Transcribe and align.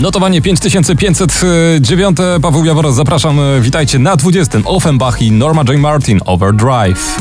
Notowanie 0.00 0.42
5509. 0.42 2.16
Paweł 2.42 2.64
Jaworos, 2.64 2.94
zapraszam. 2.94 3.40
Witajcie 3.60 3.98
na 3.98 4.16
20. 4.16 4.58
Offenbach 4.64 5.22
i 5.22 5.32
Norma 5.32 5.62
J. 5.68 5.78
Martin 5.78 6.20
Overdrive. 6.24 7.16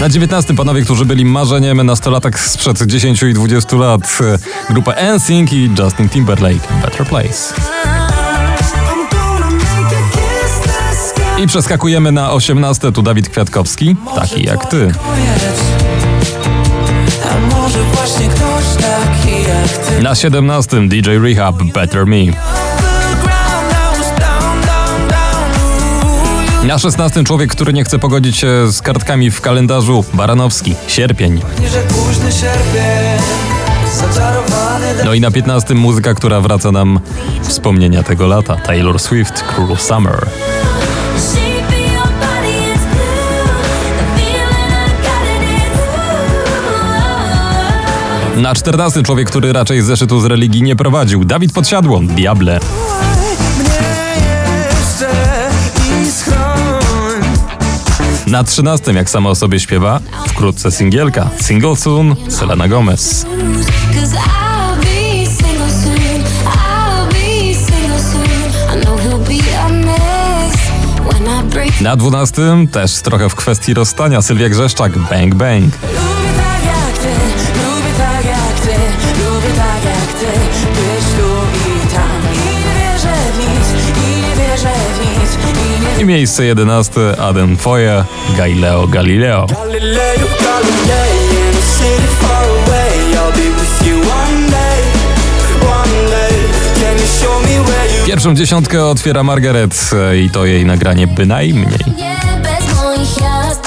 Na 0.00 0.08
19. 0.08 0.54
panowie, 0.54 0.82
którzy 0.82 1.04
byli 1.04 1.24
marzeniem 1.24 1.86
nastolatek 1.86 2.38
sprzed 2.38 2.82
10 2.82 3.22
i 3.22 3.34
20 3.34 3.76
lat. 3.76 4.18
Grupa 4.70 4.94
NSYNC 5.16 5.52
i 5.52 5.70
Justin 5.78 6.08
Timberlake. 6.08 6.68
Better 6.82 7.06
Place. 7.06 7.54
I 11.38 11.46
przeskakujemy 11.46 12.12
na 12.12 12.32
18. 12.32 12.92
Tu 12.92 13.02
Dawid 13.02 13.28
Kwiatkowski, 13.28 13.96
taki 14.14 14.44
jak 14.44 14.66
ty. 14.66 14.92
Na 20.02 20.14
17. 20.14 20.88
DJ 20.88 21.10
Rehab 21.10 21.62
Better 21.62 22.06
Me. 22.06 22.16
Na 26.64 26.78
16. 26.78 27.24
człowiek, 27.24 27.50
który 27.50 27.72
nie 27.72 27.84
chce 27.84 27.98
pogodzić 27.98 28.36
się 28.36 28.72
z 28.72 28.82
kartkami 28.82 29.30
w 29.30 29.40
kalendarzu. 29.40 30.04
Baranowski. 30.14 30.74
Sierpień. 30.86 31.40
No 35.04 35.14
i 35.14 35.20
na 35.20 35.30
15. 35.30 35.74
muzyka, 35.74 36.14
która 36.14 36.40
wraca 36.40 36.72
nam 36.72 37.00
wspomnienia 37.42 38.02
tego 38.02 38.26
lata. 38.26 38.56
Taylor 38.56 38.98
Swift, 38.98 39.42
Cruel 39.42 39.76
Summer. 39.76 40.26
Na 48.36 48.54
14. 48.54 49.02
człowiek, 49.02 49.30
który 49.30 49.52
raczej 49.52 49.82
zeszytu 49.82 50.20
z 50.20 50.24
religii 50.24 50.62
nie 50.62 50.76
prowadził. 50.76 51.24
Dawid 51.24 51.52
Podsiadło, 51.52 52.00
Diable. 52.00 52.60
Na 58.26 58.44
13. 58.44 58.92
jak 58.92 59.10
sama 59.10 59.30
o 59.30 59.34
sobie 59.34 59.60
śpiewa, 59.60 60.00
wkrótce 60.26 60.72
singielka. 60.72 61.30
Single 61.40 61.76
soon, 61.76 62.16
Selena 62.28 62.68
Gomez. 62.68 63.26
Na 71.80 71.96
12. 71.96 72.66
też 72.72 72.92
trochę 72.92 73.28
w 73.28 73.34
kwestii 73.34 73.74
rozstania. 73.74 74.22
Sylwia 74.22 74.48
Grzeszczak, 74.48 74.98
Bang 74.98 75.34
Bang. 75.34 75.74
Day. 96.10 96.34
Can 96.80 96.98
you 96.98 97.06
show 97.06 97.40
me 97.42 97.70
where 97.70 97.98
you 97.98 98.06
Pierwszą 98.06 98.34
dziesiątkę 98.34 98.84
otwiera 98.86 99.22
Margaret 99.22 99.90
e, 99.92 100.18
i 100.18 100.30
to 100.30 100.44
jej 100.46 100.64
nagranie 100.64 101.06
bynajmniej. 101.06 101.78
Nie 101.96 102.16
bez 102.42 102.82
moich 102.82 103.16
jazd 103.20 103.63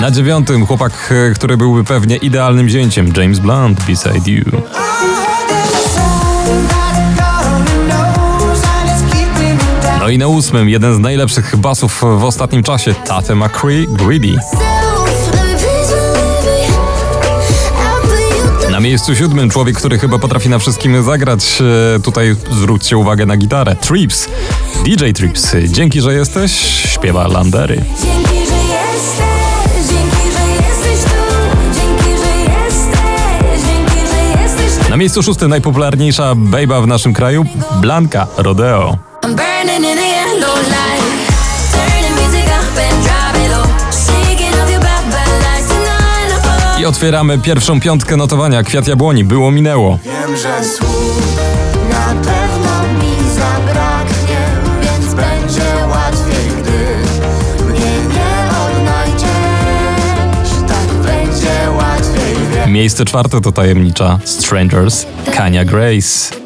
Na 0.00 0.10
dziewiątym 0.10 0.66
chłopak, 0.66 1.12
e, 1.30 1.34
który 1.34 1.56
byłby 1.56 1.84
pewnie 1.84 2.16
idealnym 2.16 2.68
zięciem, 2.68 3.12
James 3.16 3.38
Blunt, 3.38 3.84
Beside 3.84 4.30
You. 4.30 4.62
No 10.00 10.08
i 10.08 10.18
na 10.18 10.26
ósmym, 10.26 10.68
jeden 10.68 10.94
z 10.94 10.98
najlepszych 10.98 11.56
basów 11.56 12.00
w 12.18 12.24
ostatnim 12.24 12.62
czasie, 12.62 12.94
Tate 12.94 13.34
McCree, 13.34 13.86
Greedy. 13.88 14.34
Na 18.70 18.80
miejscu 18.80 19.14
siódmym 19.16 19.50
człowiek, 19.50 19.76
który 19.76 19.98
chyba 19.98 20.18
potrafi 20.18 20.48
na 20.48 20.58
wszystkim 20.58 21.02
zagrać. 21.04 21.62
E, 21.96 22.00
Tutaj 22.00 22.36
zwróćcie 22.52 22.96
uwagę 22.96 23.26
na 23.26 23.36
gitarę. 23.36 23.76
Trips. 23.76 24.28
DJ 24.84 25.10
Trips. 25.12 25.52
Dzięki, 25.68 26.00
że 26.00 26.14
jesteś. 26.14 26.52
Śpiewa 26.94 27.28
Landery. 27.28 27.84
Dzięki, 28.02 28.34
że 28.46 28.56
jesteś, 28.56 29.35
Na 34.96 35.00
miejscu 35.00 35.22
szóstym 35.22 35.50
najpopularniejsza 35.50 36.34
bejba 36.34 36.80
w 36.80 36.86
naszym 36.86 37.12
kraju. 37.12 37.44
Blanka 37.80 38.26
Rodeo. 38.36 38.96
I 46.80 46.84
otwieramy 46.84 47.38
pierwszą 47.38 47.80
piątkę 47.80 48.16
notowania. 48.16 48.62
Kwiat 48.62 48.88
jabłoni. 48.88 49.24
Było, 49.24 49.50
minęło. 49.50 49.98
Wiem, 50.04 50.36
że 50.36 50.64
słów 50.64 51.36
na 51.90 52.14
pewno 52.14 52.55
Miejsce 62.68 63.04
czwarte 63.04 63.40
to 63.40 63.52
tajemnicza 63.52 64.18
Strangers. 64.24 65.06
Kania 65.34 65.64
Grace. 65.64 66.36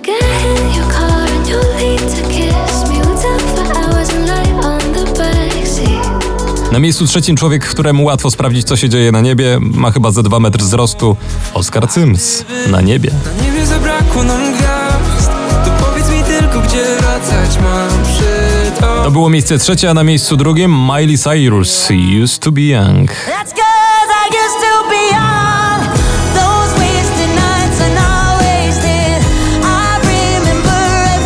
Na 6.72 6.78
miejscu 6.78 7.06
trzecim 7.06 7.36
człowiek, 7.36 7.64
któremu 7.68 8.04
łatwo 8.04 8.30
sprawdzić, 8.30 8.66
co 8.66 8.76
się 8.76 8.88
dzieje 8.88 9.12
na 9.12 9.20
niebie, 9.20 9.58
ma 9.60 9.90
chyba 9.90 10.10
ze 10.10 10.22
2 10.22 10.40
metry 10.40 10.64
wzrostu. 10.64 11.16
Oskar 11.54 11.88
Cyms. 11.88 12.44
Na 12.70 12.80
niebie. 12.80 13.10
Na 13.36 13.44
niebie 13.44 13.66
zabrakło 13.66 14.22
nam 14.22 14.52
gwiazd 14.52 15.30
To 15.64 15.70
powiedz 15.84 16.10
mi 16.10 16.24
tylko, 16.24 16.60
gdzie 16.60 16.84
wracać 16.98 17.58
mam 17.62 18.04
przy 18.04 18.80
to 18.80 19.04
To 19.04 19.10
było 19.10 19.30
miejsce 19.30 19.58
trzecie, 19.58 19.90
a 19.90 19.94
na 19.94 20.04
miejscu 20.04 20.36
drugim 20.36 20.70
Miley 20.70 21.18
Cyrus. 21.18 21.88
Used 22.22 22.38
to 22.38 22.52
be 22.52 22.60
young. 22.62 23.10
That's 23.10 23.52
cause 23.52 24.10
I 24.10 24.28
used 24.28 24.60
to 24.60 24.88
be 24.88 25.16
young 25.16 25.39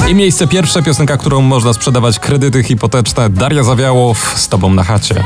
I 0.09 0.15
miejsce 0.15 0.47
pierwsze, 0.47 0.83
piosenka, 0.83 1.16
którą 1.16 1.41
można 1.41 1.72
sprzedawać 1.72 2.18
kredyty 2.18 2.62
hipoteczne. 2.62 3.30
Daria 3.30 3.62
Zawiałow 3.62 4.33
z 4.36 4.48
tobą 4.48 4.74
na 4.74 4.84
chacie. 4.84 5.24